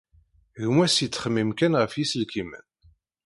[0.63, 2.65] Gma-s yettxemmim kan ɣef yiselkimen.